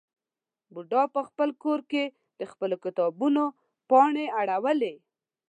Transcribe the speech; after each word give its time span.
بوډا 0.73 1.03
په 1.15 1.21
خپل 1.27 1.49
کور 1.63 1.79
کې 1.91 2.03
د 2.39 2.41
خپلو 2.51 2.75
کتابونو 2.85 3.43
پاڼې 3.89 4.25
اړولې. 4.39 4.93